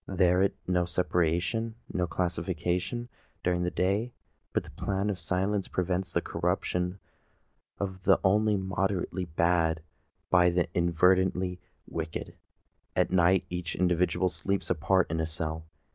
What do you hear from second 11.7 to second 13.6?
wicked. At night